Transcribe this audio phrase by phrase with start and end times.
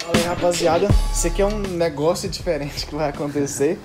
[0.00, 0.88] Fala aí, rapaziada.
[1.12, 3.78] Isso aqui é um negócio diferente que vai acontecer.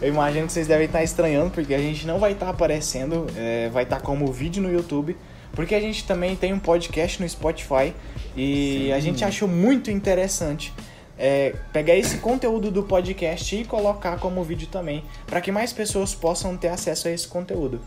[0.00, 3.70] Eu imagino que vocês devem estar estranhando, porque a gente não vai estar aparecendo, é,
[3.70, 5.16] vai estar como vídeo no YouTube,
[5.52, 7.94] porque a gente também tem um podcast no Spotify
[8.36, 8.92] e Sim.
[8.92, 10.72] a gente achou muito interessante
[11.18, 16.14] é, pegar esse conteúdo do podcast e colocar como vídeo também, para que mais pessoas
[16.14, 17.80] possam ter acesso a esse conteúdo.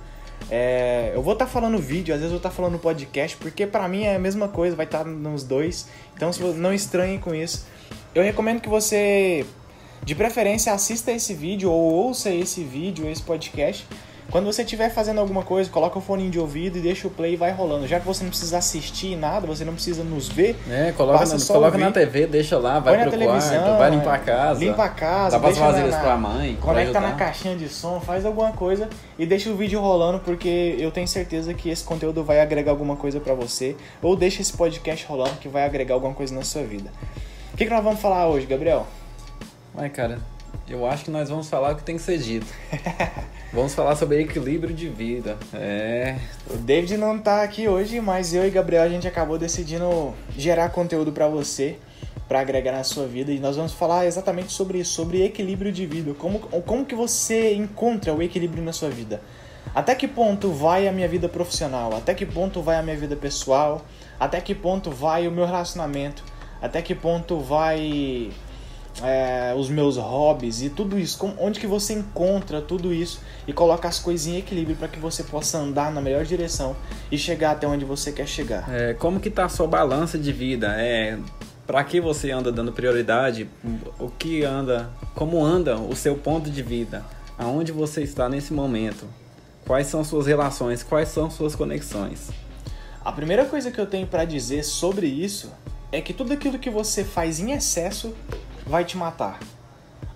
[0.49, 3.87] É, eu vou estar falando vídeo, às vezes eu vou estar falando podcast, porque pra
[3.87, 5.87] mim é a mesma coisa, vai estar nos dois.
[6.15, 7.65] Então não estranhe com isso.
[8.15, 9.45] Eu recomendo que você,
[10.03, 13.85] de preferência, assista esse vídeo ou ouça esse vídeo, esse podcast.
[14.29, 17.33] Quando você estiver fazendo alguma coisa, coloca o fone de ouvido e deixa o play
[17.33, 17.87] e vai rolando.
[17.87, 20.57] Já que você não precisa assistir nada, você não precisa nos ver.
[20.69, 24.59] É, coloca, na, coloca na TV, deixa lá, vai pro quarto, vai limpar a casa.
[24.59, 26.57] Limpa a casa, Dá na- vasilhas na- pra mãe.
[26.59, 30.91] Conecta na caixinha de som, faz alguma coisa e deixa o vídeo rolando, porque eu
[30.91, 33.77] tenho certeza que esse conteúdo vai agregar alguma coisa pra você.
[34.01, 36.91] Ou deixa esse podcast rolando que vai agregar alguma coisa na sua vida.
[37.57, 38.85] O que, que nós vamos falar hoje, Gabriel?
[39.73, 40.19] Mas, cara,
[40.69, 42.45] eu acho que nós vamos falar o que tem que ser dito.
[43.51, 45.35] vamos falar sobre equilíbrio de vida.
[45.51, 46.19] É.
[46.51, 50.69] O David não tá aqui hoje, mas eu e Gabriel a gente acabou decidindo gerar
[50.69, 51.79] conteúdo pra você,
[52.27, 55.87] pra agregar na sua vida e nós vamos falar exatamente sobre isso, sobre equilíbrio de
[55.87, 59.19] vida, como como que você encontra o equilíbrio na sua vida.
[59.73, 61.95] Até que ponto vai a minha vida profissional?
[61.95, 63.83] Até que ponto vai a minha vida pessoal?
[64.19, 66.36] Até que ponto vai o meu relacionamento?
[66.61, 68.31] Até que ponto vai
[69.03, 73.87] é, os meus hobbies e tudo isso, onde que você encontra tudo isso e coloca
[73.87, 76.75] as coisas em equilíbrio para que você possa andar na melhor direção
[77.11, 78.65] e chegar até onde você quer chegar.
[78.73, 80.75] É, como que tá a sua balança de vida?
[80.79, 81.17] É,
[81.65, 83.49] para que você anda dando prioridade?
[83.99, 84.89] O que anda?
[85.13, 87.03] Como anda o seu ponto de vida?
[87.37, 89.05] Aonde você está nesse momento?
[89.65, 90.81] Quais são suas relações?
[90.81, 92.29] Quais são suas conexões?
[93.03, 95.51] A primeira coisa que eu tenho para dizer sobre isso
[95.91, 98.13] é que tudo aquilo que você faz em excesso
[98.65, 99.39] vai te matar.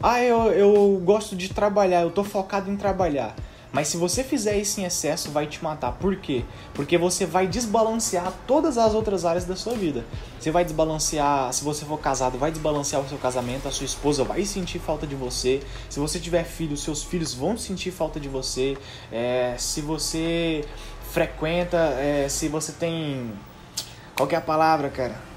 [0.03, 3.35] Ah, eu, eu gosto de trabalhar, eu tô focado em trabalhar.
[3.71, 5.93] Mas se você fizer isso em excesso, vai te matar.
[5.93, 6.43] Por quê?
[6.73, 10.03] Porque você vai desbalancear todas as outras áreas da sua vida.
[10.37, 14.25] Você vai desbalancear, se você for casado, vai desbalancear o seu casamento, a sua esposa
[14.25, 15.61] vai sentir falta de você.
[15.89, 18.77] Se você tiver filhos, seus filhos vão sentir falta de você.
[19.09, 20.65] É, se você
[21.11, 23.31] frequenta, é, se você tem.
[24.17, 25.30] Qual é a palavra, cara?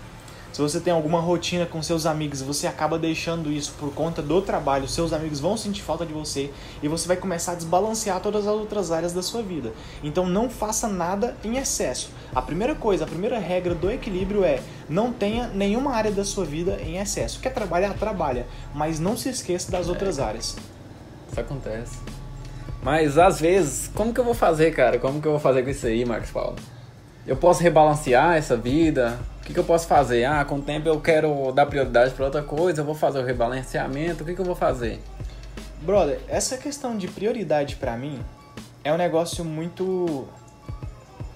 [0.54, 4.40] Se você tem alguma rotina com seus amigos você acaba deixando isso por conta do
[4.40, 6.48] trabalho, seus amigos vão sentir falta de você
[6.80, 9.72] e você vai começar a desbalancear todas as outras áreas da sua vida.
[10.00, 12.12] Então não faça nada em excesso.
[12.32, 16.44] A primeira coisa, a primeira regra do equilíbrio é não tenha nenhuma área da sua
[16.44, 17.40] vida em excesso.
[17.40, 17.92] Quer trabalhar?
[17.94, 20.56] Trabalha, mas não se esqueça das outras áreas.
[21.32, 21.98] Isso acontece.
[22.80, 25.00] Mas às vezes, como que eu vou fazer, cara?
[25.00, 26.54] Como que eu vou fazer com isso aí, Marcos Paulo?
[27.26, 29.18] Eu posso rebalancear essa vida?
[29.44, 30.24] O que, que eu posso fazer?
[30.24, 33.22] Ah, com o tempo eu quero dar prioridade para outra coisa, eu vou fazer o
[33.22, 35.02] rebalanceamento, o que, que eu vou fazer?
[35.82, 38.18] Brother, essa questão de prioridade pra mim
[38.82, 40.26] é um negócio muito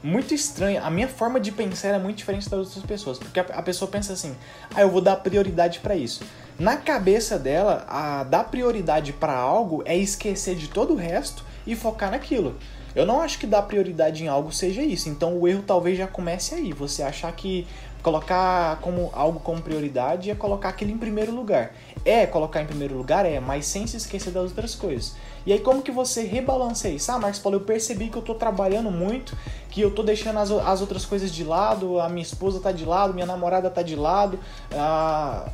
[0.02, 0.82] muito estranho.
[0.82, 4.14] A minha forma de pensar é muito diferente das outras pessoas, porque a, pessoa pensa
[4.14, 4.34] assim:
[4.75, 6.25] "Ah, eu vou dar prioridade pra isso".
[6.58, 11.76] Na cabeça dela, a dar prioridade pra algo é esquecer de todo o resto e
[11.76, 12.56] focar naquilo.
[12.98, 15.09] Eu não acho que dar prioridade em algo seja isso.
[15.09, 16.72] Então o erro talvez já comece aí.
[16.72, 17.64] Você achar que
[18.03, 21.76] colocar como algo como prioridade é colocar aquilo em primeiro lugar.
[22.04, 25.14] É colocar em primeiro lugar, é, mas sem se esquecer das outras coisas.
[25.47, 27.12] E aí como que você rebalanceia isso?
[27.12, 29.38] Ah, Marcos Paulo, eu percebi que eu tô trabalhando muito,
[29.70, 32.84] que eu tô deixando as, as outras coisas de lado, a minha esposa tá de
[32.84, 34.41] lado, minha namorada tá de lado,
[34.72, 35.48] a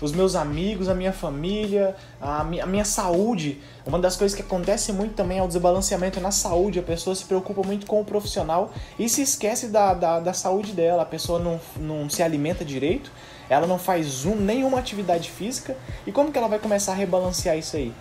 [0.00, 3.60] os meus amigos, a minha família, a minha, a minha saúde.
[3.84, 6.78] Uma das coisas que acontece muito também é o desbalanceamento na saúde.
[6.78, 10.72] A pessoa se preocupa muito com o profissional e se esquece da, da, da saúde
[10.72, 11.02] dela.
[11.02, 13.10] A pessoa não, não se alimenta direito,
[13.48, 15.76] ela não faz um, nenhuma atividade física.
[16.06, 17.92] E como que ela vai começar a rebalancear isso aí?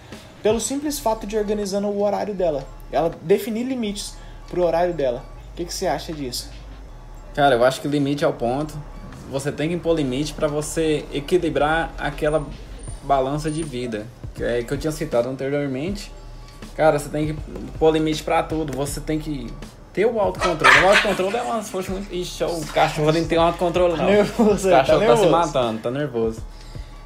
[0.41, 2.65] Pelo simples fato de organizando o horário dela.
[2.91, 4.15] Ela definir limites
[4.47, 5.23] pro horário dela.
[5.51, 6.49] O que, que você acha disso?
[7.33, 8.73] Cara, eu acho que limite é o ponto.
[9.29, 12.45] Você tem que impor limite para você equilibrar aquela
[13.03, 14.05] balança de vida
[14.39, 16.11] que é que eu tinha citado anteriormente.
[16.75, 17.41] Cara, você tem que
[17.77, 18.75] pôr limite para tudo.
[18.75, 19.47] Você tem que
[19.93, 20.79] ter o autocontrole.
[20.79, 22.13] O autocontrole é uma força muito.
[22.13, 24.05] Ixi, o cachorro nem tem autocontrole, não.
[24.05, 25.29] nervoso, o tá cachorro tá, se nervoso.
[25.29, 26.41] matando, tá nervoso.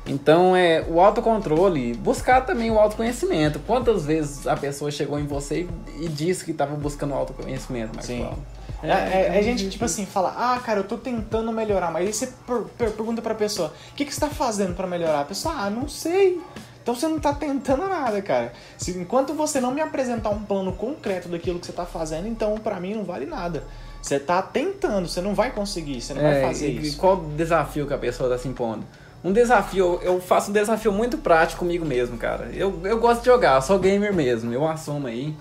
[0.05, 3.59] Então é o autocontrole, buscar também o autoconhecimento.
[3.65, 5.61] Quantas vezes a pessoa chegou em você
[5.97, 8.21] e, e disse que estava buscando o autoconhecimento, Marcos Sim.
[8.23, 8.39] Paulo?
[8.83, 12.05] É, é, é gente que, tipo assim, fala, ah, cara, eu tô tentando melhorar, mas
[12.05, 15.21] aí você per- per- pergunta pra pessoa, o que, que você tá fazendo pra melhorar?
[15.21, 16.41] A pessoa, ah, não sei.
[16.81, 18.51] Então você não tá tentando nada, cara.
[18.77, 22.57] Se, enquanto você não me apresentar um plano concreto daquilo que você tá fazendo, então
[22.57, 23.63] pra mim não vale nada.
[24.01, 26.97] Você tá tentando, você não vai conseguir, você não vai É, fazer e isso.
[26.97, 28.85] qual o desafio que a pessoa está se impondo?
[29.23, 32.49] Um desafio, eu faço um desafio muito prático comigo mesmo, cara.
[32.53, 35.33] Eu, eu gosto de jogar, sou gamer mesmo, eu assumo aí.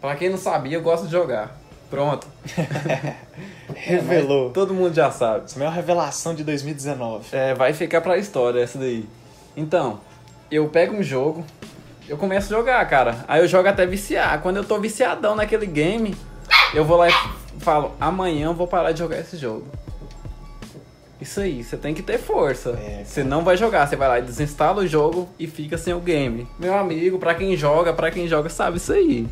[0.00, 1.58] Pra quem não sabia, eu gosto de jogar.
[1.88, 2.26] Pronto.
[3.74, 4.50] Revelou.
[4.50, 5.44] Todo mundo já sabe.
[5.46, 7.28] Essa é a maior revelação de 2019.
[7.32, 9.08] É, vai ficar pra história essa daí.
[9.56, 10.00] Então,
[10.50, 11.44] eu pego um jogo,
[12.08, 13.24] eu começo a jogar, cara.
[13.26, 14.40] Aí eu jogo até viciar.
[14.40, 16.14] Quando eu tô viciadão naquele game,
[16.74, 17.12] eu vou lá e
[17.58, 19.66] falo, amanhã eu vou parar de jogar esse jogo.
[21.20, 22.70] Isso aí, você tem que ter força.
[22.70, 25.92] É, você não vai jogar, você vai lá e desinstala o jogo e fica sem
[25.92, 26.48] o game.
[26.58, 29.28] Meu amigo, pra quem joga, pra quem joga sabe isso aí.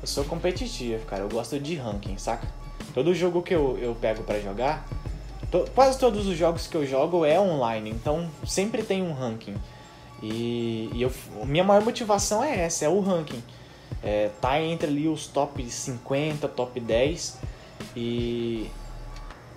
[0.00, 1.22] Eu sou competitivo, cara.
[1.22, 2.46] Eu gosto de ranking, saca?
[2.92, 4.84] Todo jogo que eu, eu pego para jogar,
[5.50, 9.54] to, quase todos os jogos que eu jogo é online, então sempre tem um ranking.
[10.20, 11.12] E, e eu,
[11.44, 13.42] minha maior motivação é essa, é o ranking.
[14.02, 17.38] É, tá entre ali os top 50, top 10.
[17.96, 18.68] E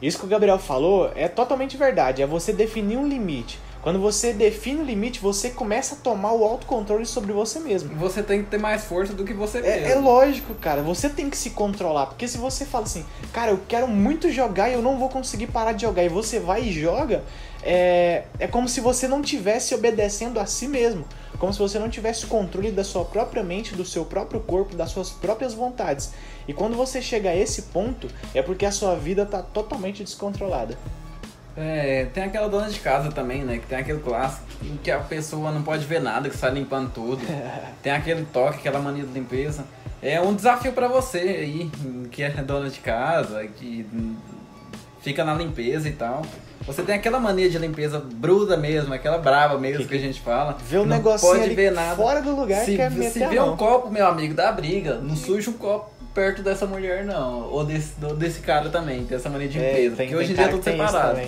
[0.02, 2.22] isso que o Gabriel falou é totalmente verdade.
[2.22, 3.60] É você definir um limite.
[3.82, 7.96] Quando você define o limite, você começa a tomar o autocontrole sobre você mesmo.
[7.96, 9.88] Você tem que ter mais força do que você é, mesmo.
[9.88, 10.84] É lógico, cara.
[10.84, 12.06] Você tem que se controlar.
[12.06, 13.04] Porque se você fala assim,
[13.34, 16.40] cara, eu quero muito jogar e eu não vou conseguir parar de jogar, e você
[16.40, 17.24] vai e joga,
[17.64, 21.04] é, é como se você não tivesse obedecendo a si mesmo.
[21.42, 24.92] Como se você não tivesse controle da sua própria mente, do seu próprio corpo, das
[24.92, 26.14] suas próprias vontades.
[26.48, 30.78] E quando você chega a esse ponto, é porque a sua vida está totalmente descontrolada.
[31.58, 33.58] É, tem aquela dona de casa também, né?
[33.58, 36.92] Que tem aquele clássico em que a pessoa não pode ver nada, que sai limpando
[36.94, 37.24] tudo.
[37.82, 39.66] tem aquele toque, aquela mania de limpeza.
[40.00, 41.72] É um desafio para você aí,
[42.12, 43.84] que é dona de casa, que
[45.02, 46.22] fica na limpeza e tal.
[46.66, 50.22] Você tem aquela mania de limpeza bruta mesmo, aquela brava mesmo que, que a gente
[50.22, 50.58] fala.
[50.64, 51.96] Vê o negocinho pode ver nada.
[51.96, 54.96] fora do lugar se, que é Se vê um copo, meu amigo, dá briga.
[54.96, 57.50] Não suja um copo perto dessa mulher, não.
[57.50, 59.94] Ou desse, desse cara também, tem essa mania de é, limpeza.
[59.94, 61.22] É, tem, porque hoje em dia é tudo separado.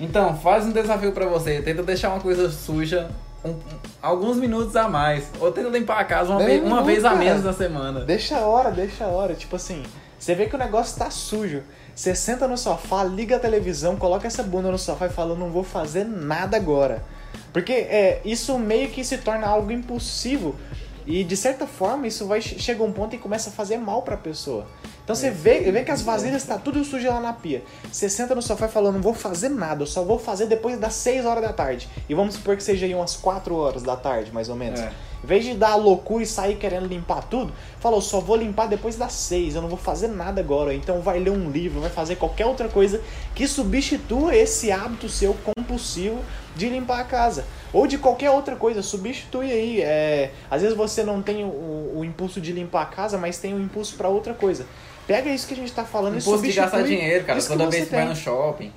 [0.00, 1.60] Então, faz um desafio para você.
[1.60, 3.08] Tenta deixar uma coisa suja
[3.44, 3.56] um, um,
[4.00, 5.30] alguns minutos a mais.
[5.40, 8.00] Ou tenta limpar a casa uma, vez, uma vez a menos na semana.
[8.00, 9.34] Deixa a hora, deixa a hora.
[9.34, 9.82] Tipo assim,
[10.18, 11.62] você vê que o negócio tá sujo.
[11.94, 15.50] Você senta no sofá, liga a televisão, coloca essa bunda no sofá e fala: não
[15.50, 17.04] vou fazer nada agora.
[17.52, 20.56] Porque é, isso meio que se torna algo impulsivo.
[21.04, 24.14] E de certa forma, isso vai chega um ponto e começa a fazer mal para
[24.14, 24.66] a pessoa.
[25.02, 27.62] Então você vê, vê que as vasilhas está tudo sujo lá na pia.
[27.90, 30.78] Você senta no sofá e fala, não vou fazer nada, eu só vou fazer depois
[30.78, 31.88] das 6 horas da tarde.
[32.08, 34.78] E vamos supor que seja aí umas 4 horas da tarde, mais ou menos.
[34.78, 34.92] É.
[35.22, 38.96] Em vez de dar loucura e sair querendo limpar tudo, falou, só vou limpar depois
[38.96, 40.74] das 6, eu não vou fazer nada agora.
[40.74, 43.00] Então vai ler um livro, vai fazer qualquer outra coisa
[43.34, 46.18] que substitua esse hábito seu compulsivo
[46.56, 47.44] de limpar a casa.
[47.72, 49.80] Ou de qualquer outra coisa, substitui aí.
[49.80, 53.54] É, às vezes você não tem o, o impulso de limpar a casa, mas tem
[53.54, 54.66] o impulso para outra coisa.
[55.06, 56.52] Pega isso que a gente tá falando Imposto e substitui.
[56.52, 57.42] de gastar dinheiro, cara.
[57.42, 58.72] Toda vez que vai no shopping.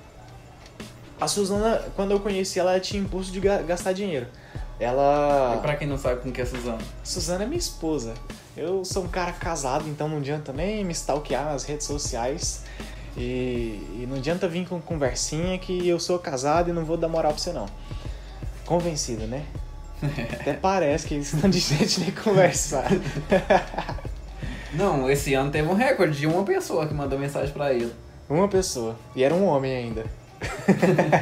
[1.19, 4.27] A Suzana, quando eu conheci ela, ela tinha impulso de gastar dinheiro.
[4.79, 5.55] Ela.
[5.57, 6.79] E pra quem não sabe com que é Suzana?
[7.03, 8.13] Suzana é minha esposa.
[8.55, 12.63] Eu sou um cara casado, então não adianta nem me stalkear nas redes sociais.
[13.17, 17.07] E, e não adianta vir com conversinha que eu sou casado e não vou dar
[17.07, 17.65] moral pra você não.
[18.65, 19.45] Convencido, né?
[20.39, 22.87] Até parece que eles estão de gente nem conversar.
[24.75, 27.93] Não, esse ano teve um recorde de uma pessoa que mandou mensagem para ele.
[28.29, 28.97] Uma pessoa.
[29.15, 30.05] E era um homem ainda.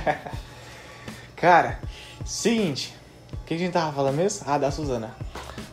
[1.35, 1.79] Cara,
[2.25, 2.95] seguinte.
[3.43, 4.45] O que a gente tava falando mesmo?
[4.47, 5.13] Ah, da Suzana.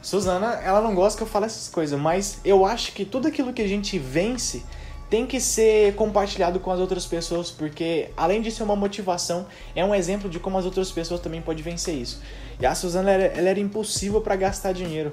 [0.02, 3.52] Suzana, ela não gosta que eu fale essas coisas, mas eu acho que tudo aquilo
[3.52, 4.64] que a gente vence
[5.08, 9.84] tem que ser compartilhado com as outras pessoas, porque além de ser uma motivação, é
[9.84, 12.20] um exemplo de como as outras pessoas também podem vencer isso.
[12.60, 15.12] E a Suzana, ela, ela era impossível para gastar dinheiro.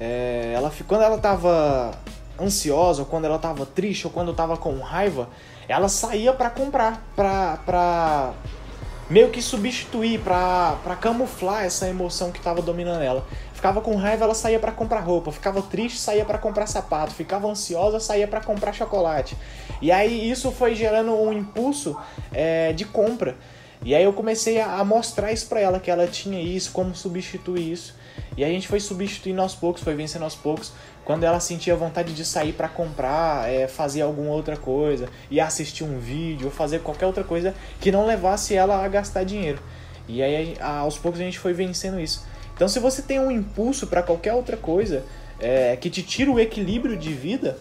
[0.00, 1.92] É, ela, quando ela tava
[2.40, 5.28] ansiosa, ou quando ela tava triste, ou quando tava com raiva,
[5.68, 8.34] ela saía para comprar, pra, pra
[9.12, 13.26] meio que substituir, pra camuflar essa emoção que tava dominando ela.
[13.52, 17.46] Ficava com raiva, ela saía para comprar roupa, ficava triste, saía para comprar sapato, ficava
[17.46, 19.36] ansiosa, saía para comprar chocolate.
[19.82, 21.94] E aí isso foi gerando um impulso
[22.32, 23.36] é, de compra.
[23.84, 27.70] E aí eu comecei a, mostrar isso para ela, que ela tinha isso, como substituir
[27.70, 27.94] isso.
[28.36, 30.72] E a gente foi substituindo aos poucos, foi vencendo aos poucos.
[31.04, 35.84] Quando ela sentia vontade de sair para comprar, é, fazer alguma outra coisa, e assistir
[35.84, 39.60] um vídeo, ou fazer qualquer outra coisa que não levasse ela a gastar dinheiro.
[40.08, 42.24] E aí aos poucos a gente foi vencendo isso.
[42.54, 45.04] Então se você tem um impulso para qualquer outra coisa
[45.40, 47.58] é, que te tira o equilíbrio de vida,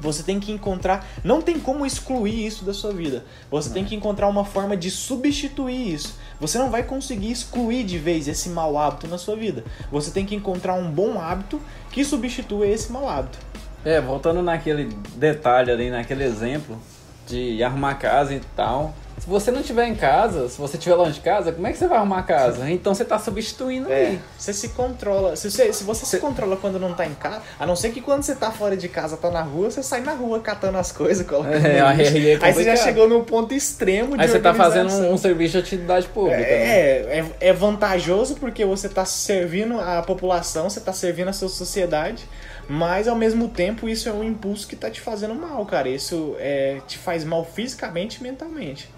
[0.00, 1.06] você tem que encontrar.
[1.22, 3.24] Não tem como excluir isso da sua vida.
[3.50, 6.18] Você tem que encontrar uma forma de substituir isso.
[6.40, 9.64] Você não vai conseguir excluir de vez esse mau hábito na sua vida.
[9.90, 13.38] Você tem que encontrar um bom hábito que substitua esse mau hábito.
[13.84, 16.78] É, voltando naquele detalhe ali, naquele exemplo
[17.26, 18.94] de arrumar casa e tal.
[19.20, 21.76] Se você não estiver em casa, se você estiver longe de casa, como é que
[21.78, 22.70] você vai arrumar a casa?
[22.70, 24.20] Então você tá substituindo É, aí.
[24.38, 25.36] você se controla.
[25.36, 28.00] Se você, se você se controla quando não tá em casa, a não ser que
[28.00, 30.90] quando você tá fora de casa, tá na rua, você sai na rua catando as
[30.90, 31.66] coisas, colocando.
[31.66, 34.90] É, aí é aí você já chegou no ponto extremo de Aí você tá fazendo
[34.90, 36.38] um, um serviço de utilidade pública.
[36.38, 36.46] né?
[36.46, 41.50] É, é, é vantajoso porque você tá servindo a população, você tá servindo a sua
[41.50, 42.26] sociedade,
[42.66, 45.90] mas ao mesmo tempo isso é um impulso que tá te fazendo mal, cara.
[45.90, 48.88] Isso é, te faz mal fisicamente e mentalmente.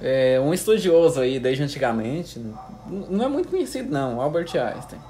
[0.00, 2.40] É, um estudioso aí, desde antigamente,
[2.88, 5.00] não é muito conhecido não, Albert Einstein.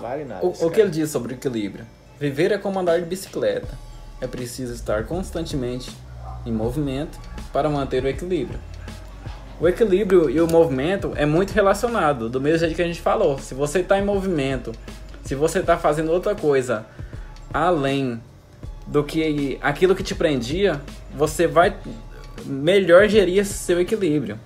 [0.00, 0.44] Vale nada.
[0.44, 1.86] O, o que ele diz sobre o equilíbrio?
[2.18, 3.78] Viver é como andar de bicicleta.
[4.20, 5.90] É preciso estar constantemente
[6.44, 7.18] em movimento
[7.52, 8.58] para manter o equilíbrio.
[9.60, 13.38] O equilíbrio e o movimento é muito relacionado, do mesmo jeito que a gente falou.
[13.38, 14.72] Se você está em movimento,
[15.22, 16.84] se você está fazendo outra coisa
[17.52, 18.20] além
[18.86, 20.80] do que aquilo que te prendia,
[21.14, 21.76] você vai
[22.44, 24.38] melhor gerir seu equilíbrio.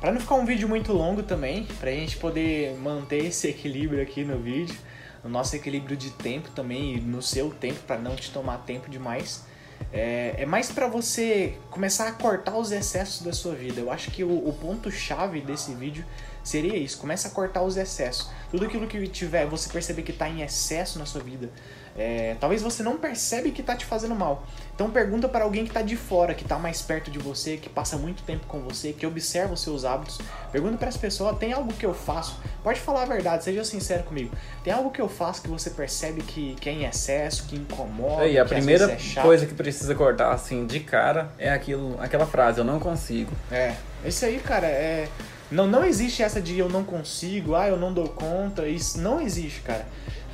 [0.00, 4.24] Pra não ficar um vídeo muito longo também, pra gente poder manter esse equilíbrio aqui
[4.24, 4.76] no vídeo,
[5.24, 8.90] o nosso equilíbrio de tempo também e no seu tempo, pra não te tomar tempo
[8.90, 9.44] demais.
[9.92, 13.80] É, é mais pra você começar a cortar os excessos da sua vida.
[13.80, 16.04] Eu acho que o, o ponto-chave desse vídeo
[16.42, 18.30] seria isso: começa a cortar os excessos.
[18.50, 21.50] Tudo aquilo que tiver, você perceber que tá em excesso na sua vida,
[21.98, 24.44] é, talvez você não percebe que tá te fazendo mal.
[24.74, 27.68] Então pergunta para alguém que tá de fora, que tá mais perto de você, que
[27.68, 30.18] passa muito tempo com você, que observa os seus hábitos.
[30.52, 32.38] Pergunta para essa pessoa, tem algo que eu faço?
[32.62, 34.36] Pode falar a verdade, seja sincero comigo.
[34.62, 38.26] Tem algo que eu faço que você percebe que, que é em excesso, que incomoda,
[38.26, 42.58] E a primeira é coisa que precisa cortar assim de cara é aquilo, aquela frase,
[42.58, 43.32] eu não consigo.
[43.50, 43.74] É,
[44.04, 45.08] isso aí, cara, é.
[45.50, 48.66] Não, não existe essa de eu não consigo, ah, eu não dou conta.
[48.66, 49.86] Isso não existe, cara.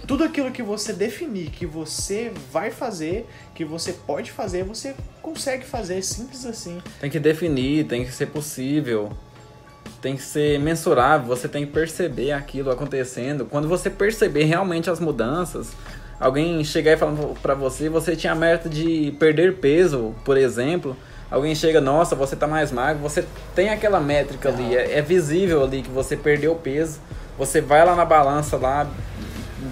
[0.06, 5.64] Tudo aquilo que você definir que você vai fazer, que você pode fazer, você consegue
[5.64, 6.82] fazer, simples assim.
[7.00, 9.12] Tem que definir, tem que ser possível,
[10.00, 13.46] tem que ser mensurável, você tem que perceber aquilo acontecendo.
[13.46, 15.72] Quando você perceber realmente as mudanças,
[16.18, 20.96] alguém chegar e falar pra você, você tinha a meta de perder peso, por exemplo,
[21.30, 25.62] alguém chega, nossa, você tá mais magro, você tem aquela métrica ali, é, é visível
[25.62, 27.00] ali que você perdeu peso,
[27.38, 28.90] você vai lá na balança lá,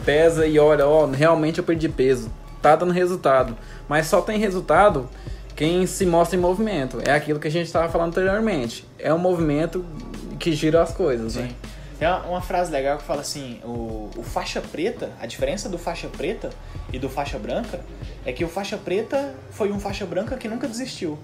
[0.04, 2.30] pesa e olha, ó, realmente eu perdi peso,
[2.60, 3.56] tá dando resultado.
[3.88, 5.08] Mas só tem resultado
[5.54, 7.00] quem se mostra em movimento.
[7.04, 8.86] É aquilo que a gente estava falando anteriormente.
[8.98, 9.84] É um movimento
[10.38, 11.48] que gira as coisas, né?
[11.48, 11.70] Sim.
[11.98, 15.76] Tem uma, uma frase legal que fala assim: o, o faixa preta, a diferença do
[15.76, 16.48] faixa preta
[16.90, 17.80] e do faixa branca
[18.24, 21.18] é que o faixa preta foi um faixa branca que nunca desistiu.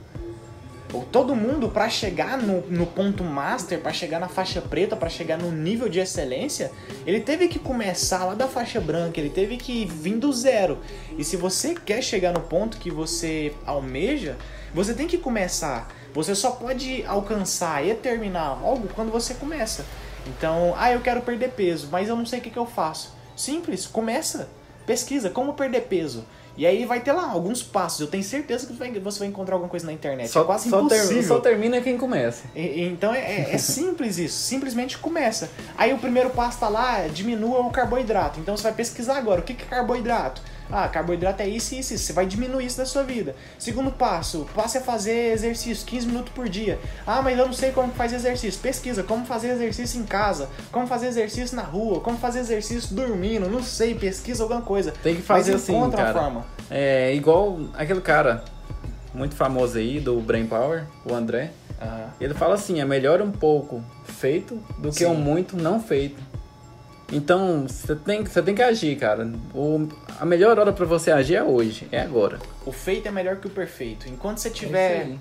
[1.05, 5.39] Todo mundo, pra chegar no, no ponto master, pra chegar na faixa preta, pra chegar
[5.39, 6.71] no nível de excelência,
[7.07, 10.79] ele teve que começar lá da faixa branca, ele teve que vir do zero.
[11.19, 14.37] E se você quer chegar no ponto que você almeja,
[14.75, 15.89] você tem que começar.
[16.15, 19.85] Você só pode alcançar e terminar algo quando você começa.
[20.27, 23.15] Então, ah, eu quero perder peso, mas eu não sei o que, que eu faço.
[23.37, 24.49] Simples, começa.
[24.87, 26.25] Pesquisa como perder peso.
[26.57, 28.01] E aí vai ter lá alguns passos.
[28.01, 30.31] Eu tenho certeza que você vai, encontrar alguma coisa na internet.
[30.41, 31.23] é quase só, ter- impossível.
[31.23, 32.45] só termina quem começa.
[32.55, 35.51] E- e- Então é, é- é simples isso, simplesmente começa.
[35.77, 38.41] Aí o primeiro passo tá lá, diminua o carboidrato.
[38.41, 40.41] Então você vai pesquisar agora, o que que é carboidrato?
[40.71, 42.05] Ah, carboidrato é isso e isso, isso.
[42.05, 43.35] Você vai diminuir isso da sua vida.
[43.59, 46.79] Segundo passo, passe a fazer exercício 15 minutos por dia.
[47.07, 48.61] Ah, mas eu não sei como faz exercício.
[48.61, 53.49] Pesquisa como fazer exercício em casa, como fazer exercício na rua, como fazer exercício dormindo,
[53.49, 54.93] não sei, pesquisa alguma coisa.
[55.03, 56.13] Tem que fazer mas assim, cara.
[56.13, 56.47] forma.
[56.71, 58.45] É igual aquele cara
[59.15, 61.51] muito famoso aí do Brain Power, o André.
[61.81, 62.11] Aham.
[62.21, 65.07] Ele fala assim: é melhor um pouco feito do que Sim.
[65.07, 66.23] um muito não feito.
[67.13, 69.31] Então, você tem, você tem que agir, cara.
[69.55, 72.39] O, a melhor hora pra você agir é hoje, é agora.
[72.65, 74.09] O feito é melhor que o perfeito.
[74.09, 75.21] Enquanto você É isso tiver aí.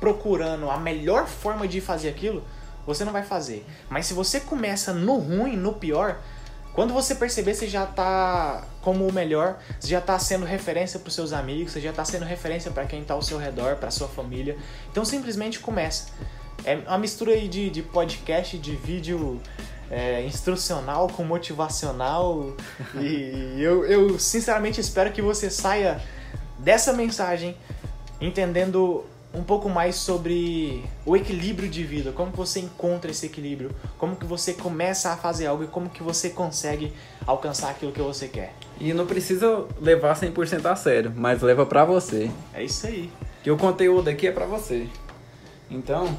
[0.00, 2.42] procurando a melhor forma de fazer aquilo,
[2.84, 3.64] você não vai fazer.
[3.88, 6.18] Mas se você começa no ruim, no pior,
[6.72, 11.14] quando você perceber, você já tá como o melhor, você já tá sendo referência pros
[11.14, 14.08] seus amigos, você já tá sendo referência para quem tá ao seu redor, pra sua
[14.08, 14.56] família.
[14.90, 16.08] Então simplesmente começa.
[16.64, 19.40] É uma mistura aí de, de podcast, de vídeo
[19.90, 22.54] é, instrucional com motivacional.
[22.94, 26.00] e eu, eu sinceramente espero que você saia
[26.58, 27.56] dessa mensagem
[28.20, 29.04] entendendo
[29.36, 34.16] um pouco mais sobre o equilíbrio de vida, como que você encontra esse equilíbrio, como
[34.16, 36.92] que você começa a fazer algo e como que você consegue
[37.26, 38.54] alcançar aquilo que você quer.
[38.80, 42.30] E não precisa levar 100% a sério, mas leva pra você.
[42.54, 43.10] É isso aí.
[43.42, 44.88] Que o conteúdo aqui é pra você.
[45.70, 46.18] Então,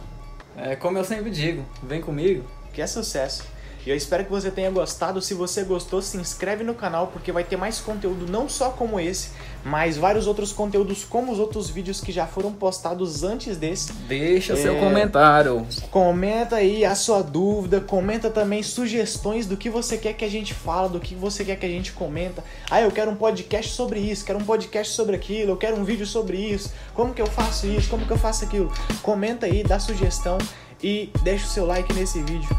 [0.56, 2.44] é como eu sempre digo, vem comigo.
[2.72, 3.44] Que é sucesso.
[3.88, 5.22] E eu espero que você tenha gostado.
[5.22, 9.00] Se você gostou, se inscreve no canal porque vai ter mais conteúdo não só como
[9.00, 9.30] esse,
[9.64, 13.94] mais vários outros conteúdos como os outros vídeos que já foram postados antes desse.
[13.94, 14.80] Deixa seu É.
[14.82, 15.66] comentário.
[15.90, 20.54] Comenta aí a sua dúvida, comenta também sugestões do que você quer que a gente
[20.54, 22.44] fala, do que você quer que a gente comenta.
[22.70, 25.86] Ah, eu quero um podcast sobre isso, quero um podcast sobre aquilo, eu quero um
[25.86, 26.74] vídeo sobre isso.
[26.94, 27.90] Como que eu faço isso?
[27.90, 28.70] Como que eu faço aquilo?
[29.02, 30.38] Comenta aí, dá sugestão
[30.84, 32.50] e deixa o seu like nesse vídeo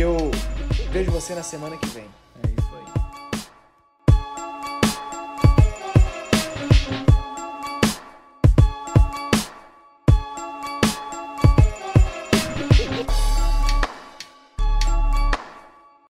[0.00, 0.16] eu
[0.90, 2.19] vejo você na semana que vem.